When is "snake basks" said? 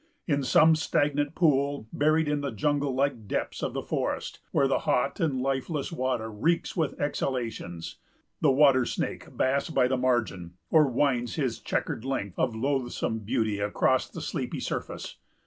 8.83-9.69